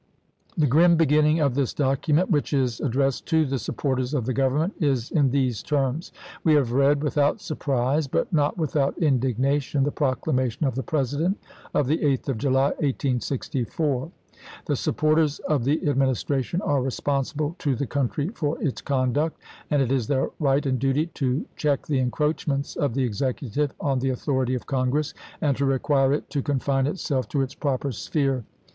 The 0.57 0.65
grim 0.65 0.95
beginning 0.95 1.41
of 1.41 1.53
this 1.53 1.75
document, 1.75 2.31
which 2.31 2.53
is 2.53 2.81
ad 2.81 2.89
dressed" 2.89 3.27
To 3.27 3.45
the 3.45 3.59
Supporters 3.59 4.15
of 4.15 4.25
the 4.25 4.33
Government," 4.33 4.73
is 4.79 5.11
in 5.11 5.29
these 5.29 5.61
terms:" 5.61 6.11
We 6.43 6.55
have 6.55 6.71
read 6.71 7.03
without 7.03 7.39
surprise, 7.39 8.07
but 8.07 8.33
not 8.33 8.57
without 8.57 8.97
indignation, 8.97 9.83
the 9.83 9.91
proclamation 9.91 10.65
of 10.65 10.73
the 10.73 10.81
President 10.81 11.37
of 11.75 11.85
the 11.85 11.99
8th 11.99 12.29
of 12.29 12.39
July, 12.39 12.69
1864. 12.79 14.11
The 14.65 14.75
supporters 14.75 15.37
of 15.41 15.65
the 15.65 15.87
Administration 15.87 16.63
are 16.63 16.81
responsible 16.81 17.55
to 17.59 17.75
the 17.75 17.85
country 17.85 18.29
for 18.29 18.59
its 18.59 18.81
conduct; 18.81 19.37
and 19.69 19.83
it 19.83 19.91
is 19.91 20.07
their 20.07 20.31
right 20.39 20.65
and 20.65 20.79
duty 20.79 21.05
to 21.13 21.45
check 21.55 21.85
the 21.85 21.99
encroachments 21.99 22.75
of 22.75 22.95
the 22.95 23.03
Executive 23.03 23.71
on 23.79 23.99
the 23.99 24.09
authority 24.09 24.55
of 24.55 24.65
Congress, 24.65 25.13
and 25.41 25.55
to 25.57 25.65
require 25.65 26.11
it 26.11 26.27
to 26.31 26.41
confine 26.41 26.87
itself 26.87 27.29
to 27.29 27.41
its 27.43 27.53
proper 27.53 27.91
sphere." 27.91 28.43